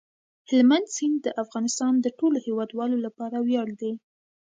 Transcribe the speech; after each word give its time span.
هلمند 0.49 0.87
سیند 0.95 1.17
د 1.25 1.27
افغانستان 1.43 1.93
د 1.99 2.07
ټولو 2.19 2.37
هیوادوالو 2.47 2.97
لپاره 3.05 3.37
ویاړ 3.47 3.69
دی. 3.81 3.93